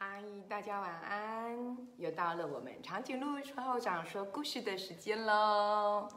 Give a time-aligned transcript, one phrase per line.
[0.00, 1.76] 嗨，大家晚安！
[1.96, 6.08] 又到了我们长颈鹿村后长说故事的时间喽。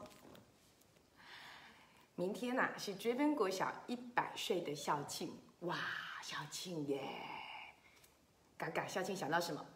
[2.14, 5.76] 明天呐、是追分国小一百岁的校庆，哇，
[6.22, 7.00] 校庆耶！
[8.56, 9.66] 嘎嘎，校庆想到什么？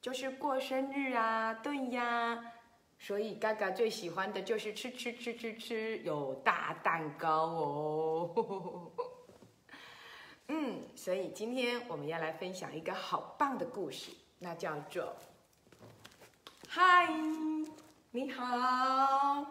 [0.00, 2.54] 就是过生日啊，对呀。
[2.98, 8.92] 所以嘎嘎最喜欢的就是吃吃吃吃吃，有大蛋糕哦。
[10.48, 15.14] 嗯，所以今天我们要来分享一个好棒的故事，那叫做
[16.66, 17.06] “嗨，
[18.10, 19.46] 你好”。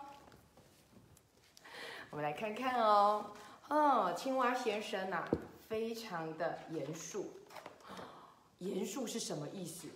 [2.10, 3.28] 我们来看看哦，
[3.68, 5.24] 哦，青蛙先生呐、
[5.70, 7.32] 非常的严肃。
[8.58, 9.88] 严肃是什么意思？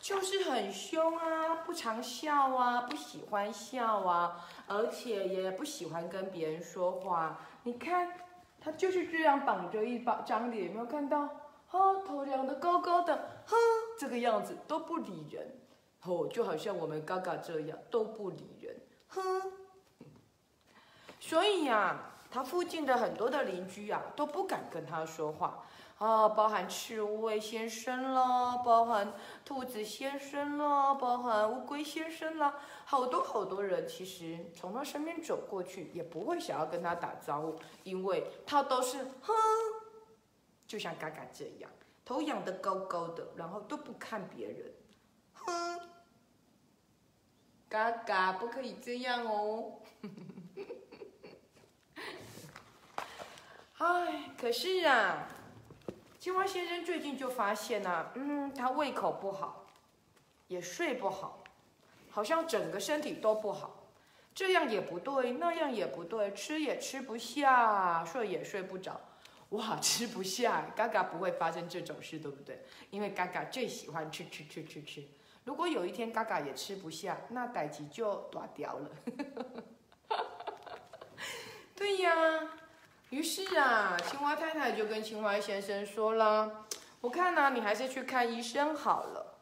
[0.00, 7.40] 就是很凶啊，不常笑啊，不喜欢笑啊，而且也不喜欢跟别人说话。
[7.64, 8.12] 你看，
[8.64, 11.28] 他就是这样绑着一把张脸，有没有看到？
[11.70, 13.14] 哦，头仰得高高的，
[13.46, 13.54] 哼，
[13.98, 15.60] 这个样子都不理人。
[16.04, 18.74] 哦，就好像我们嘎嘎这样都不理人，
[19.08, 19.52] 哼。
[21.20, 21.98] 所以呀、
[22.30, 25.66] 他附近的很多的邻居呀、都不敢跟他说话。
[26.04, 39.32] 啊，包含刺猬先生啦，包含兔子先生啦，包含乌龟先生啦，好多好多人其实从他身边走过去，也不会想要跟他打招呼，因为他都是哼，
[40.66, 41.70] 就像嘎嘎这样，
[42.04, 44.74] 头仰得高高的，然后都不看别人，
[45.32, 45.80] 哼，
[47.66, 49.80] 嘎嘎不可以这样哦。
[53.78, 55.28] 唉，可是啊。
[56.24, 59.66] 青蛙先生最近就发现呐、嗯，他胃口不好，
[60.48, 61.44] 也睡不好，
[62.08, 63.84] 好像整个身体都不好。
[64.34, 68.98] 这样也不对，那样也不对，吃也吃不下，睡也睡不着。
[69.50, 72.64] 哇，吃不下，嘎嘎不会发生这种事，对不对？
[72.88, 75.04] 因为嘎嘎最喜欢吃吃吃吃吃。
[75.44, 78.90] 如果有一天嘎嘎也吃不下，那代吉就断掉了。
[81.76, 82.48] 对呀。
[83.14, 86.66] 于是啊，青蛙太太就跟青蛙先生说了
[87.00, 89.38] ：“我看呢、你还是去看医生好了。”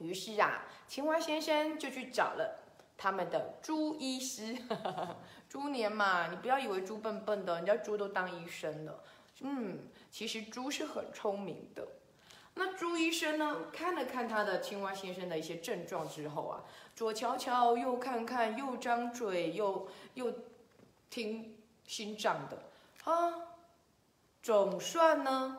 [0.00, 2.60] 于是啊，青蛙先生就去找了
[2.96, 4.56] 他们的猪医师。
[5.50, 9.04] 猪年嘛，你不要以为猪笨笨的，人家猪都当医生了。
[9.40, 11.86] 嗯，其实猪是很聪明的。
[12.54, 16.64] 那猪医生呢，看了看他的青蛙先生的一些症状之后啊，
[16.96, 20.32] 左瞧瞧，右看看，又张嘴，又又
[21.10, 22.70] 听心脏的。
[23.04, 23.32] 啊，
[24.42, 25.58] 总算呢，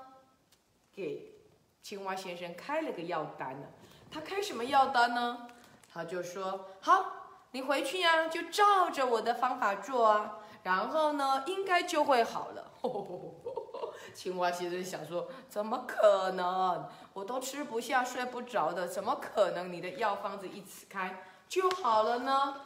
[0.94, 1.34] 给
[1.82, 3.68] 青蛙先生开了个药单了。
[4.12, 5.48] 他开什么药单呢？
[5.94, 7.06] 他就说：“好，
[7.52, 12.72] 你回去呀、就照着我的方法做啊，然后呢，应该就会好了。
[14.14, 16.90] ”青蛙先生想说：“怎么可能？
[17.14, 22.62] 我都吃不下、睡不着的，怎么可能你的药方子一吃开就好了呢？”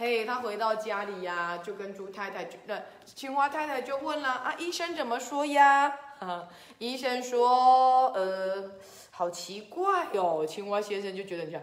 [0.00, 5.92] 嘿，他回到家里呀、就跟猪太太就那青蛙太太就问了啊，医生怎么说呀？
[6.20, 6.48] 啊，
[6.78, 8.70] 医生说，呃，
[9.10, 10.46] 好奇怪哦。
[10.46, 11.60] 青蛙先生就觉得这样，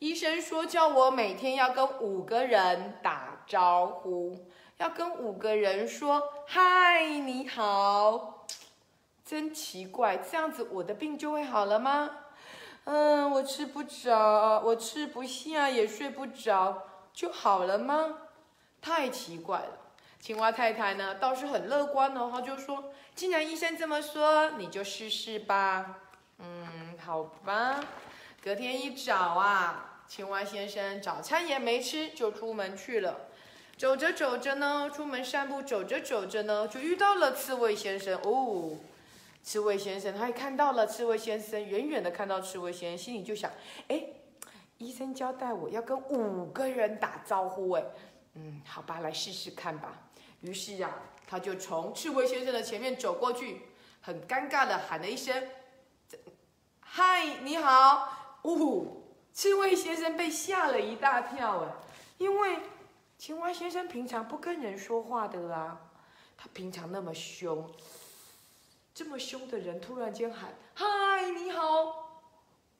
[0.00, 4.36] 医生说叫我每天要跟五个人打招呼，
[4.78, 8.44] 要跟五个人说嗨，你好，
[9.24, 12.10] 真奇怪，这样子我的病就会好了吗？
[12.82, 16.82] 嗯，我吃不着，我吃不下，也睡不着。
[17.16, 18.18] 就好了吗？
[18.82, 19.78] 太奇怪了。
[20.20, 25.98] 青蛙太太呢倒是很乐观哦，她就说：“既然医生这么说，你就试试吧。”
[26.38, 27.80] 嗯，好吧。
[28.44, 33.16] 隔天一早啊，青蛙先生早餐也没吃，就出门去了。
[33.78, 38.20] 走着走着呢，出门散步，走着走着呢，就遇到了刺猬先生。
[38.24, 38.76] 哦，
[39.42, 43.50] 刺猬先生，他也看到了刺猬先生，远远的看到刺猬先生，心里就想：
[43.88, 44.04] 哎。
[44.78, 47.84] 医生交代我要跟五个人打招呼，哎，
[48.34, 49.92] 嗯，好吧，来试试看吧。
[50.42, 50.92] 于是啊，
[51.26, 53.62] 他就从刺猬先生的前面走过去，
[54.02, 55.48] 很尴尬的喊了一声
[56.80, 58.12] ：“嗨，你好！”
[58.44, 59.02] 呜、
[59.32, 61.72] 刺猬先生被吓了一大跳，哎，
[62.18, 62.58] 因为
[63.16, 65.80] 青蛙先生平常不跟人说话的啊，
[66.36, 67.68] 他平常那么凶，
[68.94, 72.20] 这么凶的人突然间喊：“嗨，你好！”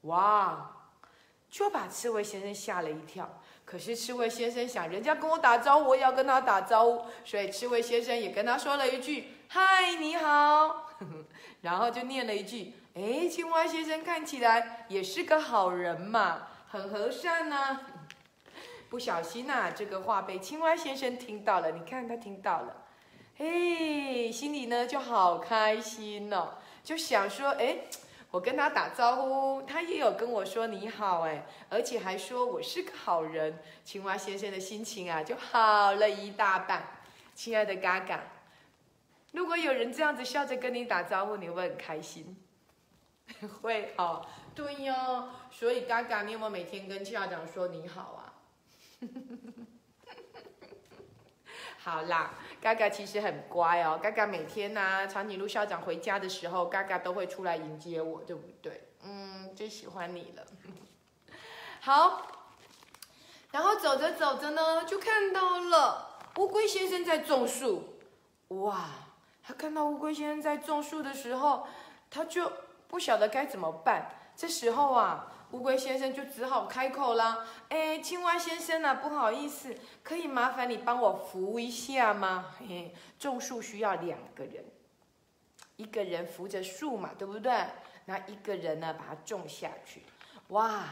[0.03, 0.76] 哇！
[1.57, 3.41] 就把刺猬先生吓了一跳。
[3.65, 10.91] 可是刺猬先生想，人家跟我打招呼，我也要跟他打招呼，所以刺猬先生也跟他说了一句：“嗨，你好。
[11.63, 17.81] ”然后就念了一句：“哎，青蛙先生看起来也是个好人嘛，很和善呐、
[18.91, 21.71] 不小心呐、啊，这个话被青蛙先生听到了。
[21.71, 22.85] 你看他听到了，
[23.39, 26.51] 嘿，心里呢就好开心哦，
[26.85, 27.79] 就想说：“哎。”
[28.31, 33.59] 我跟他打招呼，他也有跟我说你好哎，而且还说我是个好人。
[33.85, 36.87] 青蛙先生的心情啊就好了一大半。
[37.35, 38.21] 亲爱的嘎嘎，
[39.33, 42.37] 如果有人这样子笑着跟你打招呼，你会不会很开心？
[43.63, 45.29] 会哦，对哟。
[45.51, 48.33] 所以嘎嘎，你有没有每天跟校长说你好啊？
[51.87, 53.97] 好啦，嘎嘎其实很乖哦。
[54.03, 58.89] 嘎嘎每天呢，长颈鹿校长回家的时候，嘎嘎都会出来迎接我，对不对？
[59.05, 60.45] 嗯，最喜欢你了。
[61.79, 62.27] 好，
[63.53, 68.01] 然后走着走着呢，就看到了乌龟先生在种树。
[68.49, 68.87] 哇，
[69.45, 71.69] 他看到乌龟先生在种树的时候，
[72.11, 72.51] 他就
[72.89, 74.11] 不晓得该怎么办。
[74.35, 75.35] 这时候啊。
[75.53, 82.47] 乌龟先生就只好开口了：“哎，青蛙先生啊，不好意思，可以麻烦你帮我扶一下吗？
[82.59, 84.65] 嘿，种树需要两个人，
[85.77, 87.53] 一个人扶着树嘛，对不对？
[88.07, 90.03] 那一个人呢，把它种下去。
[90.49, 90.85] 哇，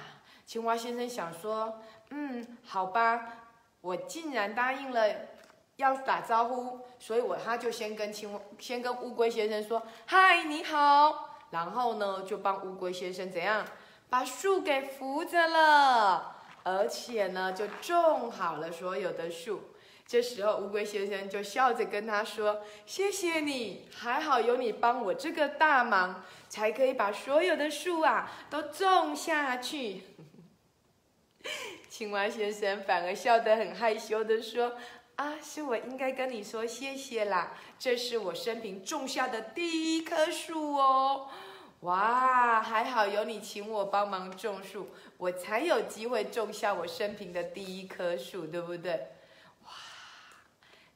[0.47, 1.81] 青蛙先生想说，
[2.11, 3.49] 嗯，好吧，
[3.81, 5.09] 我竟然答应了
[5.77, 13.67] 要打招呼，所以我他就先跟青蛙先跟乌龟先生说，嗨，你好，然后呢，就帮乌龟先生怎样？”
[14.09, 19.71] 把树给扶着了，而且呢，就种好了所有的树。
[20.07, 30.03] 这时候，乌龟先生就笑着跟他说：“谢谢你，还好有你帮我这个大忙，才可以把所有的树啊都种下去。
[31.89, 34.77] ”青蛙先生反而笑得很害羞的说
[35.17, 41.29] ：“啊，是我应该跟你说谢谢啦，这是我生平种下的第一棵树哦。”
[41.85, 44.89] 哇，还好有你请我帮忙种树，
[45.19, 49.09] 我才有机会种下我生平的第一棵树，对不对？
[49.65, 49.71] 哇，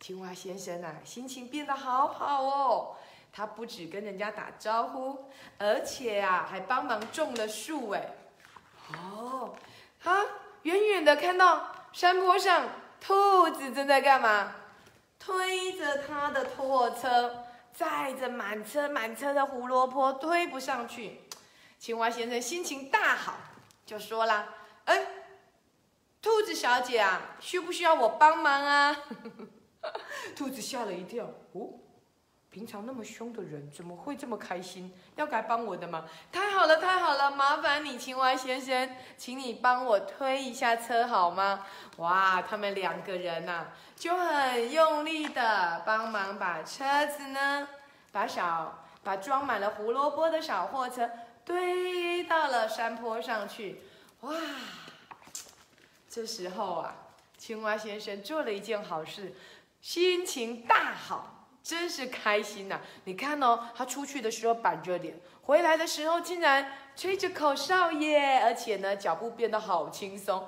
[0.00, 2.96] 青蛙先生啊，心情变得好好哦。
[3.30, 5.26] 他不止跟人家打招呼，
[5.58, 8.14] 而且啊，还帮忙种了树哎。
[8.94, 9.54] 哦，
[10.02, 10.24] 他
[10.62, 12.66] 远远的看到山坡上
[12.98, 14.54] 兔子正在干嘛？
[15.18, 17.44] 推着他的拖货车。
[17.78, 21.20] 载着满车满车的胡萝卜推不上去，
[21.78, 23.38] 青蛙先生心情大好，
[23.86, 24.52] 就说了
[24.86, 25.06] ：“哎，
[26.20, 28.96] 兔子小姐啊，需不需要我帮忙啊？”
[30.34, 31.70] 兔子吓了一跳，哦，
[32.58, 34.92] 平常那么凶的人怎么会这么开心？
[35.14, 36.04] 要该帮我的吗？
[36.32, 41.64] 太好了，太好了，麻烦你，青蛙先生，请你帮我推一下车好吗？
[41.98, 43.68] 哇，他们两个人呐。
[43.94, 47.68] 就很用力的帮忙把车子呢，
[48.10, 51.08] 把小把装满了胡萝卜的小货车
[51.44, 53.82] 堆到了山坡上去。
[54.22, 54.34] 哇，
[56.10, 56.96] 这时候啊，
[57.36, 59.36] 青蛙先生做了一件好事，
[59.80, 61.37] 心情大好，
[61.68, 62.80] 真是开心呐！
[63.04, 70.46] 你看哦，他出去的时候板着脸，回来的时候竟然吹着口哨耶，而且呢，脚步变得好轻松，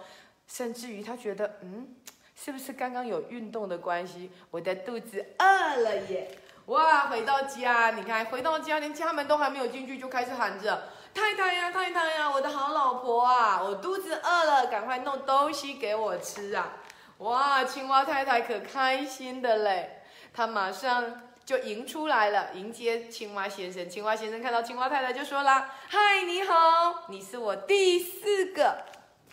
[0.49, 1.95] 甚至于他觉得，嗯。
[2.43, 4.31] 是不是刚刚有运动的关系？
[4.51, 6.39] 我的肚子饿了耶！
[6.65, 16.79] 哇，回到家，你看，回到家连家门都还没有进去，就开始喊着：“太太呀，太太呀，我的好老婆啊，我肚子饿了，赶快弄东西给我吃啊！”
[17.19, 20.00] 哇，青蛙太太可开心的嘞，
[20.33, 23.89] 他马上就迎出来了，迎接青蛙先生。
[23.89, 28.85] 青蛙先生看到青蛙太太就说啦：“嗨，你好，你是我第四个，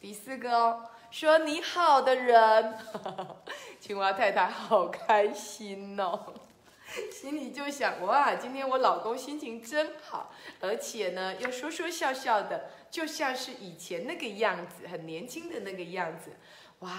[0.01, 2.77] 第四个哦。”说你好的人，
[3.79, 6.33] 青蛙太太好开心哦，
[7.09, 16.31] 心里就想哇，今天我老公心情真好，而且呢又说说笑笑的，就像是以前那个样子，很年轻的那个样子。
[16.79, 16.91] 哇，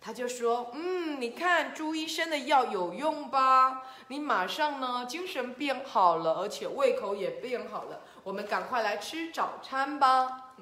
[0.00, 3.82] 他就说，嗯，你看朱医生的药有用吧？
[4.06, 10.54] 你马上呢精神变好了，而且胃口也变好了，我们赶快来吃早餐吧。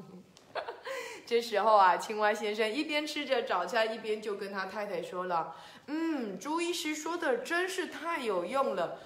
[1.26, 5.55] 这时候啊，青蛙先生一边吃着早餐，一边就跟他太太说了
[5.87, 8.99] ：“嗯，朱医师说的真是太有用了。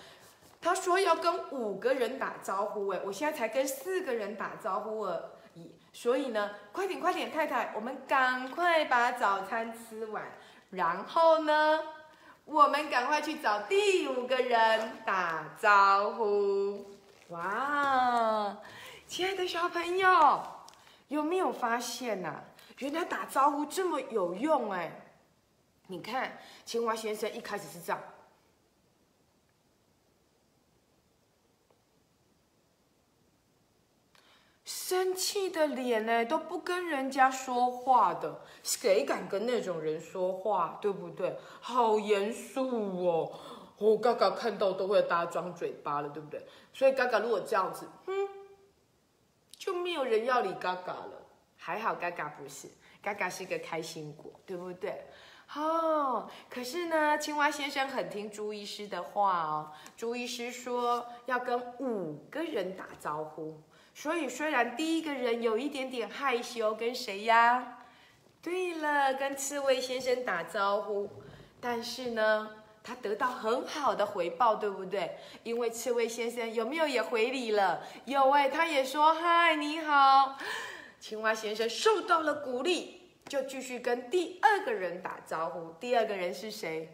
[0.62, 5.39] 他说要跟五个人打招呼，哎，我现在才跟四个人打招呼而已。
[5.92, 10.24] 所以呢，快点快点，太太，我们赶快把早餐吃完，
[10.70, 11.80] 然后呢，
[12.44, 16.90] 我们赶快去找第五个人打招呼。
[17.28, 18.56] 哇，
[19.06, 20.42] 亲爱的小朋友。”
[21.10, 22.36] 有没有发现呐？
[22.78, 24.92] 原来打招呼这么有用哎！
[25.88, 28.00] 你看，青蛙先生一开始是这样，
[34.90, 40.80] 生气的脸呢，都不跟人家说话的，谁敢跟那种人说话？
[40.82, 41.38] 对不对？
[41.60, 43.32] 好严肃哦！
[43.78, 46.44] 我嘎嘎看到都会打张嘴巴了，对不对？
[46.72, 48.12] 所以嘎嘎如果这样子，哼
[49.64, 49.76] 嗯。
[49.76, 51.22] 没有人要理嘎嘎了。
[51.56, 52.66] 还好嘎嘎不是，
[53.00, 55.06] 嘎嘎是一个开心果，对不对？
[55.54, 59.70] 哦，可是呢，青蛙先生很听朱医师的话哦。
[59.96, 63.60] 朱医师说要跟五个人打招呼，
[64.00, 67.80] 所以虽然第一个人有一点点害羞，跟谁呀？
[68.40, 71.10] 对了，跟刺猬先生打招呼，
[71.60, 72.48] 但是呢，
[72.82, 75.18] 他得到很好的回报，对不对？
[75.42, 77.82] 因为刺猬先生有没有也回礼了？
[78.06, 80.38] 有哎，他也说嗨，你好。
[80.98, 83.02] 青蛙先生受到了鼓励。
[83.28, 85.74] 就继续跟第二个人打招呼。
[85.78, 86.90] 第二个人是谁？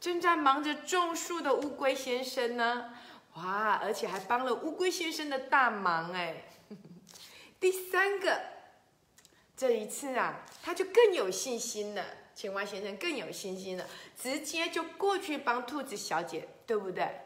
[0.00, 2.92] 正在忙着种树的乌龟先生呢。
[3.34, 6.47] 哇，而且还帮了乌龟先生的大忙哎。
[7.60, 8.40] 第三个，
[9.56, 12.04] 这一次啊，他就更有信心了。
[12.34, 13.84] 青蛙先生更有信心了，
[14.16, 17.22] 直接就过去帮兔子小姐，对不对？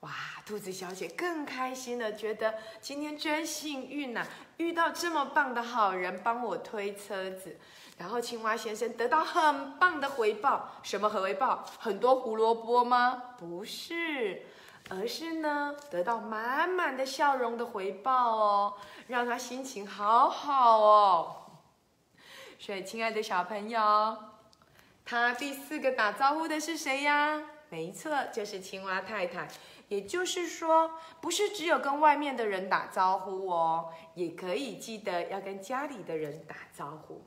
[0.00, 0.10] 哇，
[0.44, 4.26] 兔子小姐更开心了，觉得今天真幸运呐，
[4.58, 7.58] 遇到这么棒的好人帮我推车子。
[7.96, 11.66] 然后青蛙先生得到很棒的回报，什么回报？
[11.78, 13.34] 很多胡萝卜吗？
[13.38, 14.42] 不是，
[14.90, 18.74] 而是呢得到满满的笑容的回报哦，
[19.06, 21.36] 让他心情好好哦。
[22.58, 24.16] 所以，亲爱的小朋友，
[25.04, 27.40] 他第四个打招呼的是谁呀？
[27.70, 29.48] 没错，就是青蛙太太。
[29.88, 37.24] 也就是说，不是只有跟外面的人打招呼哦，也可以记得要跟家里的人打招呼。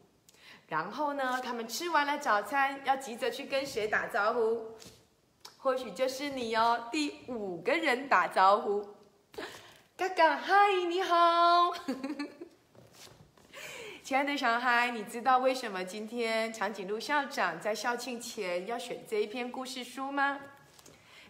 [0.67, 4.77] 然后呢，他们吃完了早餐，要急着去跟谁打招呼？
[5.63, 8.85] 或许就是你哦，第五个人打招呼。
[9.95, 11.73] 嘎嘎，嗨，你好，
[14.03, 20.37] 亲爱的小孩，你知道为什么今天长颈鹿校长在校庆前要选这一篇故事书吗？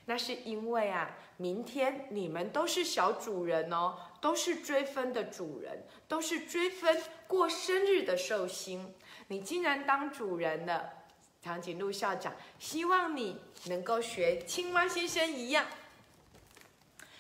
[0.06, 8.96] 那是因为啊，明天你们都是小主人哦，都是追分的主人，都是追分过生日的寿星。
[9.28, 10.92] 你竟然当主人了，
[11.44, 15.66] 长颈鹿校长希望你能够学青蛙先生一样，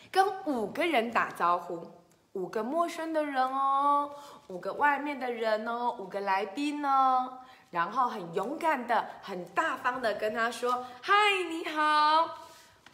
[0.10, 1.86] 跟五个人打招呼，
[2.32, 4.10] 五个陌生的人哦，
[4.48, 7.39] 五个外面的人哦，五个来宾哦，
[7.72, 11.13] 然后很勇敢的、很大方的跟他说：“嗨，
[11.50, 12.38] 你好。”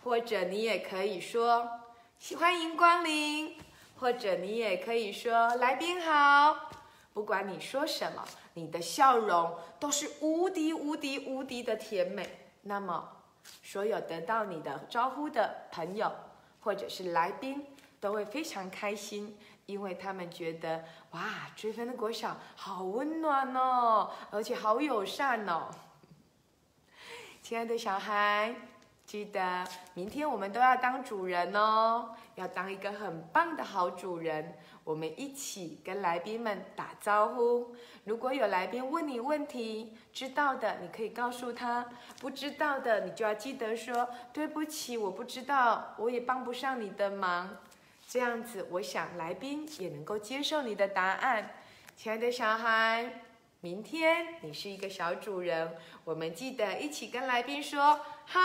[0.04, 1.70] 或者你也可以说
[2.40, 3.56] “欢迎光临”，
[4.00, 6.72] 或者你也可以说“来宾好”。
[7.14, 8.24] 不管你说什么，
[8.54, 12.48] 你的笑容都是无敌无敌无敌的甜美。
[12.62, 13.10] 那么，
[13.64, 16.12] 所有得到你的招呼的朋友
[16.60, 17.66] 或者是来宾
[18.00, 25.70] 都会非常开心，因为他们觉得哇，追分的国小好温暖哦，而且好友善哦。
[27.42, 28.69] 亲爱的小孩。
[29.10, 34.54] 记得明天我们都要当主人哦，要当一个很棒的好主人。
[34.84, 37.74] 我们一起跟来宾们打招呼。
[38.04, 41.86] 如果有来宾问你问题，知道的你可以告诉他；
[42.20, 47.58] 不知道的你就要记得说对不起，我不知道，我也帮不上你的忙。
[48.08, 51.50] 这样子，我想来宾也能够接受你的答案。
[51.96, 53.24] 亲爱的小孩。
[53.62, 55.76] 明天你是一个小主人，
[56.06, 58.40] 我们记得一起跟来宾说：“嗨，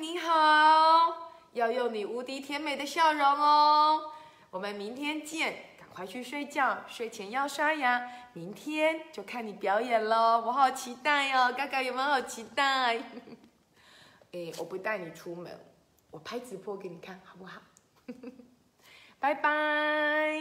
[0.00, 4.10] 你好！”要用你无敌甜美的笑容哦。
[4.50, 8.04] 我们明天见，赶快去睡觉，睡前要刷牙。
[8.32, 11.52] 明天就看你表演喽，我好期待哦！
[11.56, 12.96] 嘎嘎有没有好期待？
[14.32, 15.56] 哎，我不带你出门，
[16.10, 17.62] 我拍直播给你看，好不好？
[19.20, 20.40] 拜拜。